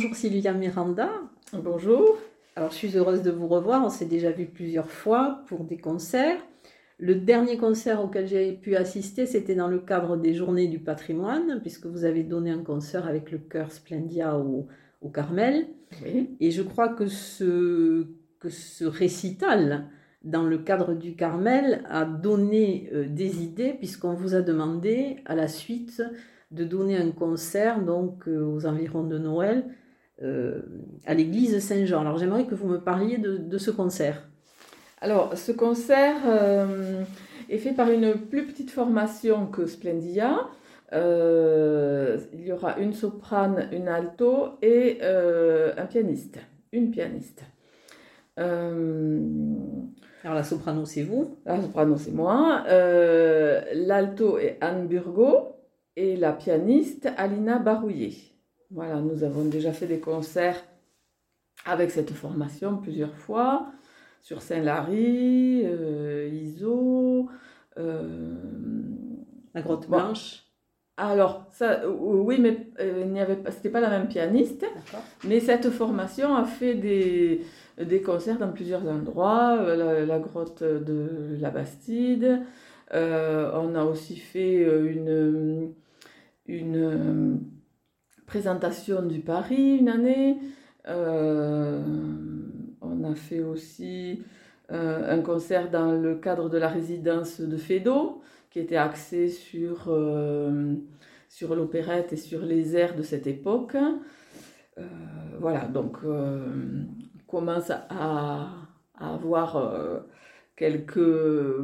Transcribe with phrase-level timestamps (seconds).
[0.00, 1.10] Bonjour Sylvia Miranda.
[1.52, 2.18] Bonjour.
[2.54, 3.84] Alors je suis heureuse de vous revoir.
[3.84, 6.38] On s'est déjà vu plusieurs fois pour des concerts.
[6.98, 11.58] Le dernier concert auquel j'ai pu assister, c'était dans le cadre des Journées du patrimoine,
[11.62, 14.68] puisque vous avez donné un concert avec le chœur Splendia au,
[15.12, 15.66] Carmel.
[16.38, 18.06] Et je crois que ce,
[18.38, 19.88] que ce récital
[20.22, 25.34] dans le cadre du Carmel a donné euh, des idées, puisqu'on vous a demandé à
[25.34, 26.04] la suite
[26.52, 29.64] de donner un concert donc euh, aux environs de Noël
[30.20, 32.00] à l'église Saint-Jean.
[32.00, 34.28] Alors j'aimerais que vous me parliez de, ce concert.
[35.00, 37.02] Alors ce concert euh,
[37.48, 40.48] est fait par une plus petite formation que Splendia.
[40.92, 46.38] Euh, il y aura une soprane, une alto et un pianiste,
[46.72, 47.44] une pianiste.
[48.36, 51.38] Alors la soprano c'est vous?
[51.46, 52.64] La soprano c'est moi.
[52.66, 55.58] L'alto est Anne Burgot
[55.96, 58.37] et la pianiste Alina Barouillet.
[58.70, 60.62] Voilà, nous avons déjà fait des concerts
[61.64, 63.72] avec cette formation plusieurs fois
[64.22, 67.30] sur Saint-Lary, euh, Iso,
[67.78, 68.34] euh,
[69.54, 70.44] la Grotte Blanche.
[70.98, 74.66] alors, ça, oui, mais euh, il n'y avait pas, c'était pas la même pianiste.
[75.24, 77.46] Mais cette formation a fait des,
[77.82, 82.42] des concerts dans plusieurs endroits, la, grotte de la Bastide.
[82.92, 85.72] on a aussi fait une,
[86.46, 87.40] une
[88.28, 90.38] présentation du Paris une année.
[90.86, 91.82] Euh,
[92.82, 94.22] on a fait aussi
[94.70, 99.86] euh, un concert dans le cadre de la résidence de Fédot, qui était axé sur,
[99.88, 100.74] euh,
[101.30, 103.76] sur l'opérette et sur les airs de cette époque.
[105.40, 106.86] voilà, donc on
[107.26, 108.50] commence à,
[109.00, 109.56] avoir
[110.54, 111.58] quelques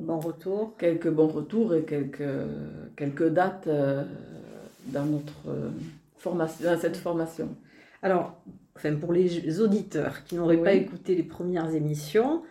[0.00, 0.76] bons retours.
[0.76, 2.34] Quelques bons retours et quelques,
[2.94, 3.68] quelques dates
[4.88, 5.70] dans, notre, euh,
[6.16, 7.48] formation, dans cette formation.
[8.02, 8.40] Alors,
[8.76, 12.42] enfin, pour les auditeurs qui n'auraient pas écouté les premières émissions,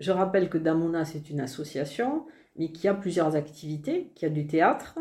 [0.00, 2.26] je rappelle que Damona, c'est une association,
[2.56, 4.98] mais qui a plusieurs activités, qui a du théâtre,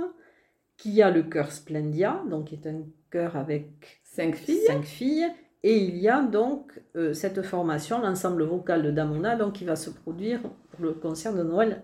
[0.77, 4.61] qui a le chœur Splendia, donc qui est un chœur avec cinq filles.
[4.67, 5.25] Cinq filles
[5.67, 9.75] et il y a donc euh, cette formation, l'ensemble vocal de Damona, donc qui va
[9.75, 11.81] se produire pour le concert de Noël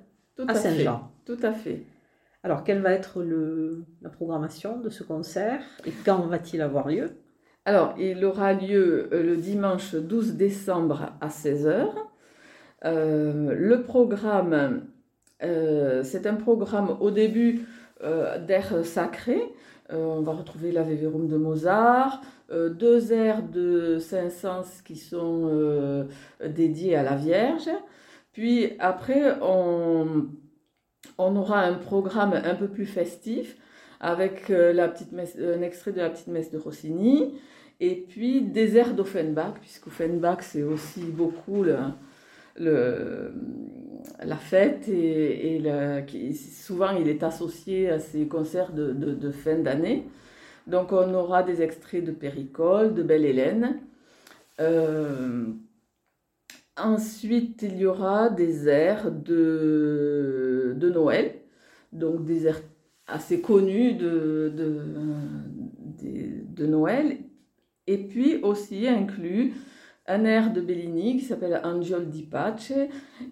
[0.47, 1.11] à, Saint-Jean.
[1.25, 1.81] Tout à fait.
[2.43, 3.23] Alors, quelle va être
[4.01, 7.11] la programmation de ce concert et quand va-t-il avoir lieu?
[7.65, 11.89] Alors, il aura lieu euh, le dimanche 12 décembre à 16h.
[12.85, 14.87] Euh, le programme,
[15.43, 17.65] euh, c'est un programme au début
[18.47, 19.39] d'air sacré.
[19.91, 22.19] on va retrouver la Verum de Mozart,
[22.49, 26.07] deux airs de Saint-Saëns qui sont
[26.43, 27.69] dédiés à la Vierge.
[28.33, 30.29] Puis après, on
[31.17, 33.57] on aura un programme un peu plus festif
[33.99, 37.33] avec euh, la petite un extrait de la petite messe de Rossini
[37.79, 43.33] et puis des airs d'Offenbach, puisque Offenbach c'est aussi beaucoup le,
[44.23, 45.61] la fête et,
[46.33, 50.07] souvent il est associé à ces concerts de, fin d'année.
[50.67, 53.79] Donc on aura des extraits de Péricole, de Belle Hélène.
[54.59, 55.45] Euh,
[56.77, 61.35] Ensuite, il y aura des airs de, de Noël,
[61.91, 62.61] donc des airs
[63.07, 64.71] assez connus de, de,
[66.65, 67.17] Noël,
[67.87, 69.53] et puis aussi inclus
[70.07, 72.71] un air de Bellini qui s'appelle Angel di Pace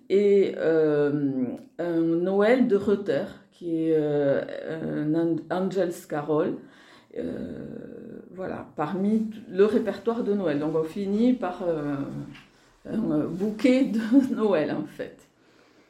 [0.10, 1.46] et euh,
[1.78, 6.58] un Noël de Reuter qui est euh, un Angel's Carol
[8.32, 10.60] voilà, parmi le répertoire de Noël.
[10.60, 11.64] Donc on finit par
[12.92, 15.30] un bouquet de Noël en fait.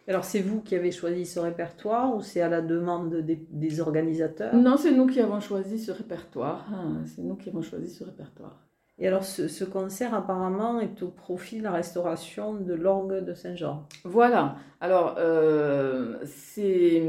[0.10, 4.56] Alors c'est vous qui avez choisi ce répertoire ou c'est à la demande des, organisateurs?
[4.56, 6.66] Non, c'est nous qui avons choisi ce répertoire.
[6.74, 8.58] Hein, c'est nous qui avons choisi ce répertoire.
[8.98, 13.86] Et alors ce, concert apparemment est au profit de la restauration de l'orgue de Saint-Jean.
[14.04, 14.56] Voilà.
[14.82, 17.04] Alors euh, c'est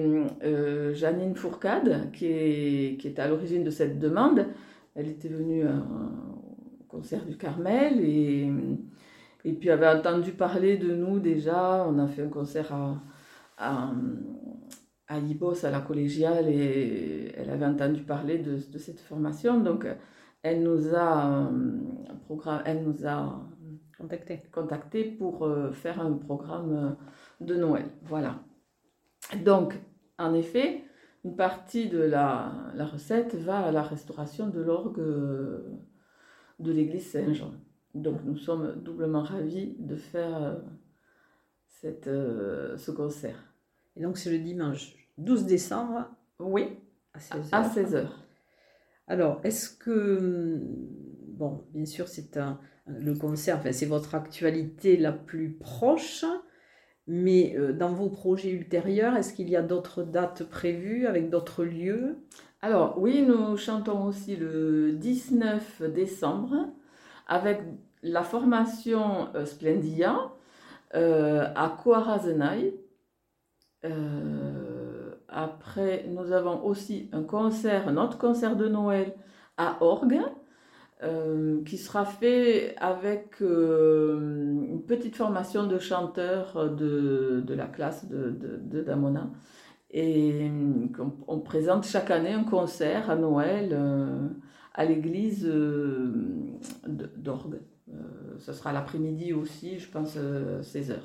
[0.44, 4.44] euh, Janine Fourcade qui est, qui est à l'origine de cette demande.
[4.94, 8.52] Elle était venue au concert du Carmel et
[9.44, 11.86] et puis, elle avait entendu parler de nous déjà.
[11.86, 13.02] On a fait un concert à,
[13.58, 13.92] à,
[15.08, 19.60] à Ibos, à la collégiale, et elle avait entendu parler de, de cette formation.
[19.60, 19.86] Donc,
[20.42, 21.50] elle nous a,
[22.24, 23.46] programme, elle nous a
[23.98, 26.96] contacté, contacté pour euh, faire un programme
[27.40, 27.86] de Noël.
[28.02, 28.40] Voilà.
[29.44, 29.78] Donc,
[30.18, 30.84] en effet,
[31.24, 35.02] une partie de la, la recette va à la restauration de l'orgue
[36.58, 37.52] de l'église Saint-Jean.
[37.94, 40.54] Donc nous sommes doublement ravis de faire euh,
[41.66, 43.52] cette, euh, ce concert.
[43.96, 46.08] Et donc c'est le dimanche 12 décembre
[46.38, 46.78] Oui,
[47.14, 47.48] à 16h.
[47.52, 48.06] À 16h.
[49.10, 50.60] Alors, est-ce que,
[51.26, 56.24] bon, bien sûr, c'est un, le concert, enfin, c'est votre actualité la plus proche,
[57.08, 61.64] mais euh, dans vos projets ultérieurs, est-ce qu'il y a d'autres dates prévues avec d'autres
[61.64, 62.18] lieux?
[62.62, 66.68] Alors, oui, nous chantons aussi le 19 décembre
[67.30, 67.62] avec
[68.02, 70.32] la formation euh, Splendia
[70.94, 72.74] euh, à Kouarazenai.
[73.84, 79.14] Euh, après, nous avons aussi un concert, un autre concert de Noël
[79.56, 80.20] à Orgue,
[81.64, 88.82] qui sera fait avec une petite formation de chanteurs de, de la classe de, de,
[88.82, 89.30] Damona.
[89.90, 90.50] Et
[91.26, 93.74] on, présente chaque année un concert à Noël
[94.74, 96.12] à l'église euh,
[96.86, 97.60] d'Orgue.
[97.92, 97.96] Euh,
[98.38, 100.92] ce sera l'après-midi aussi, je pense, 16h.
[100.92, 100.96] Euh,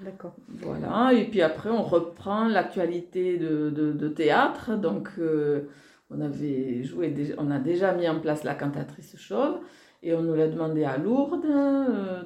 [0.00, 0.34] D'accord.
[0.48, 4.76] Voilà, et puis après on reprend l'actualité de, de, théâtre.
[4.76, 5.10] Donc
[6.10, 9.60] on avait joué, on a déjà mis en place la cantatrice chauve
[10.02, 11.46] et on nous l'a demandé à Lourdes.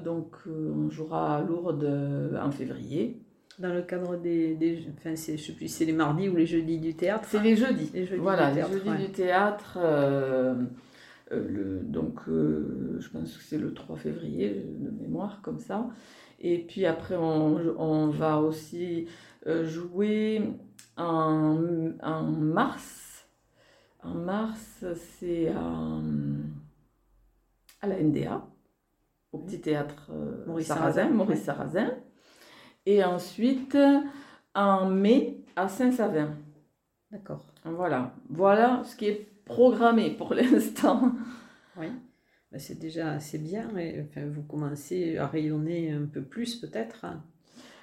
[0.03, 3.23] donc on jouera à Lourdes en février.
[3.59, 6.79] Dans le cadre des, des enfin je sais plus, c'est les mardis ou les jeudis
[6.79, 7.27] du théâtre.
[7.29, 7.91] C'est les jeudis.
[7.93, 9.79] Les jeudis voilà, du théâtre, les jeudis du théâtre.
[9.83, 10.55] Euh,
[11.33, 15.89] euh, le, donc, euh, je pense que c'est le 3 février de mémoire, comme ça.
[16.39, 19.09] Et puis après, on, on va aussi
[19.45, 20.43] jouer
[20.97, 23.27] en, en, mars.
[24.05, 24.85] En mars,
[25.19, 26.01] c'est à,
[27.81, 28.47] à la NDA,
[29.33, 30.13] au petit théâtre
[30.47, 31.09] Maurice Sarrazin.
[31.09, 31.91] Maurice Sarrazin
[32.89, 33.77] et ensuite
[34.55, 36.31] en mai à Saint-Savin.
[37.11, 37.45] D'accord.
[37.65, 38.15] Voilà.
[38.31, 41.13] Voilà ce qui est programmé pour l'instant.
[41.77, 41.89] Oui.
[42.51, 43.77] Ben, c'est déjà assez bien.
[43.77, 47.05] Et, enfin, vous commencez à rayonner un peu plus peut-être.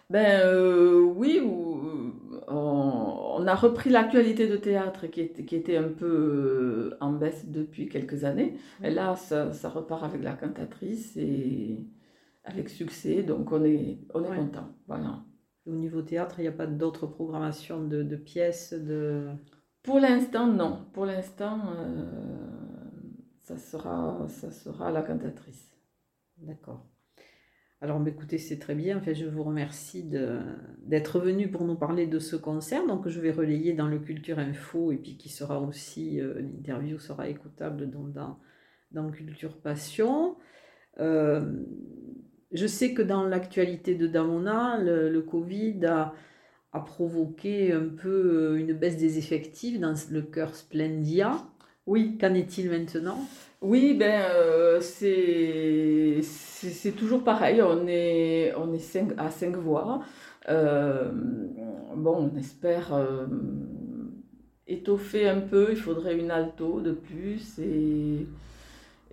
[0.09, 1.39] Ben euh, oui,
[2.47, 7.45] on, a repris l'actualité de théâtre qui était, qui était un peu euh, en baisse
[7.47, 8.57] depuis quelques années.
[8.83, 11.85] Et là, ça, ça repart avec la cantatrice et
[12.45, 14.69] avec succès, donc on est, on est content.
[14.87, 15.23] Voilà.
[15.65, 19.29] Au niveau théâtre, il n'y a pas d'autres programmations de, de, pièces de...
[19.81, 20.85] Pour l'instant, non.
[20.93, 22.05] Pour l'instant, euh,
[23.41, 25.75] ça, sera, ça sera la cantatrice.
[26.37, 26.85] D'accord.
[27.81, 28.97] Alors, bah, écoutez, c'est très bien.
[28.99, 32.85] En fait, je vous remercie d'être venu pour nous parler de ce concert.
[32.85, 36.99] Donc, je vais relayer dans le Culture Info et puis qui sera aussi, euh, l'interview
[36.99, 38.39] sera écoutable dans, dans,
[38.91, 40.37] dans Culture Passion.
[40.99, 41.63] Euh,
[42.55, 46.13] je sais que dans l'actualité de Damona, le, Covid a,
[46.85, 51.37] provoqué un peu euh, une baisse des effectifs dans le cœur Splendia.
[51.87, 53.17] Oui, qu'en est-il maintenant?
[53.61, 56.21] Oui, ben euh, c'est
[56.97, 57.61] toujours pareil.
[57.61, 60.01] On est, on est à cinq voix.
[60.49, 61.11] Euh,
[61.95, 62.91] bon, on espère
[64.67, 65.67] étoffer un peu.
[65.71, 68.27] Il faudrait une alto de plus et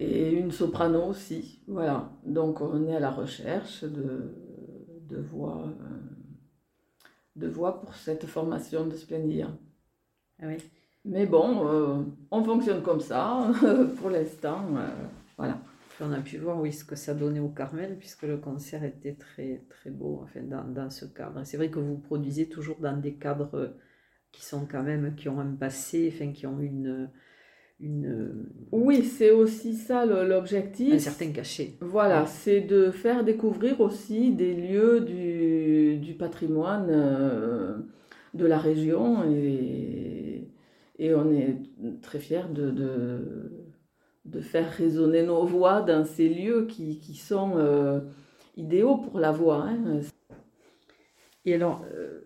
[0.02, 1.62] et une soprano aussi.
[1.66, 4.34] Voilà, donc on est à la recherche de,
[5.08, 5.98] de voix, euh,
[7.36, 9.48] de voix pour cette formation de Splendia.
[10.40, 10.56] Ah oui.
[11.04, 13.50] Mais bon, euh, on fonctionne comme ça
[13.98, 14.64] pour l'instant.
[14.76, 14.88] Euh,
[15.36, 15.58] voilà.
[16.00, 19.14] on a pu voir oui, ce que ça donnait au Carmel, puisque le concert était
[19.14, 21.42] très, très beau enfin, dans, dans ce cadre.
[21.44, 23.74] C'est vrai que vous produisez toujours dans des cadres
[24.30, 27.10] qui sont quand même, qui ont un passé, enfin, qui ont une,
[27.82, 28.46] une...
[28.70, 30.94] Oui, c'est aussi ça l'objectif.
[30.94, 31.74] Un certain cachet.
[31.80, 37.78] Voilà, c'est de faire découvrir aussi des lieux du, du patrimoine euh,
[38.34, 40.48] de la région et,
[40.98, 41.56] et on est
[42.00, 43.68] très fiers de, de,
[44.24, 48.00] de, faire résonner nos voix dans ces lieux qui, qui sont euh,
[48.56, 49.66] idéaux pour la voix.
[49.68, 50.00] Hein.
[51.44, 52.20] Et alors, euh,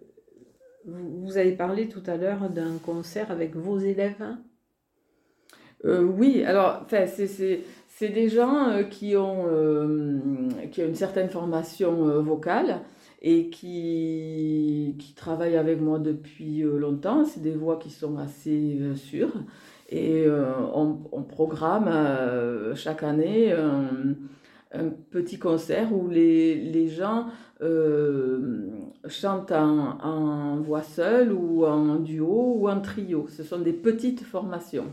[0.84, 4.36] vous, avez parlé tout à l'heure d'un concert avec vos élèves
[5.85, 9.45] euh, Oui, alors, c'est des gens qui, ont,
[10.71, 12.80] qui ont une certaine formation vocale
[13.23, 17.25] et qui, qui travaillent avec moi depuis euh, longtemps.
[17.25, 19.33] C'est des voix qui sont assez euh, sûres.
[19.88, 21.88] Et euh, on, programme
[22.75, 27.26] chaque année un, petit concert où les, les gens
[29.09, 33.28] chantent en, en, voix seule ou en duo ou en trio.
[33.28, 34.92] Ce sont des petites formations.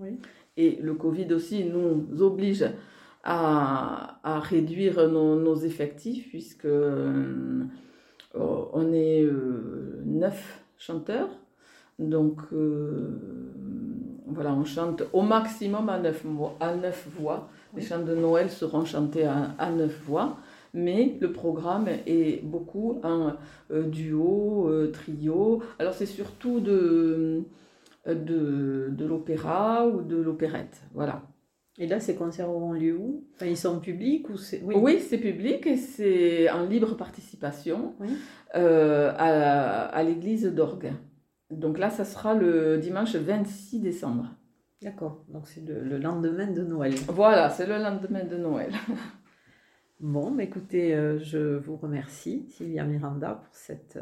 [0.00, 0.18] Oui.
[0.56, 2.66] Et le Covid aussi nous oblige
[3.22, 7.64] à, réduire nos, effectifs, puisque euh,
[8.34, 11.28] on est euh, neuf chanteurs.
[11.98, 13.18] Donc euh,
[14.26, 16.24] voilà, on chante au maximum à neuf,
[16.60, 17.48] à neuf voix.
[17.76, 20.36] Les chants de Noël seront chantés à, neuf voix
[20.72, 23.36] mais le programme est beaucoup un
[23.70, 25.64] duo, trio.
[25.80, 27.42] Alors c'est surtout de,
[28.06, 30.82] de, de l'opéra ou de l'opérette.
[30.94, 31.22] Voilà.
[31.78, 33.24] Et là, ces concerts auront lieu où?
[33.40, 34.62] Ils sont publics ou c'est...
[34.62, 37.94] Oui, c'est public et c'est en libre participation
[38.54, 40.92] euh, à, à l'église d'Orgue.
[41.50, 44.26] Donc là, ça sera le dimanche 26 décembre.
[44.82, 46.94] D'accord, donc c'est le, lendemain de Noël.
[47.08, 48.72] Voilà, c'est le lendemain de Noël.
[50.00, 53.98] bon, mais écoutez, euh, je vous remercie, Sylvia Miranda, pour cette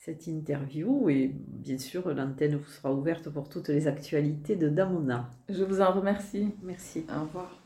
[0.00, 5.30] cette interview et bien sûr l'antenne vous sera ouverte pour toutes les actualités de Damona.
[5.50, 6.54] Je vous en remercie.
[6.62, 7.04] Merci.
[7.14, 7.60] Au revoir.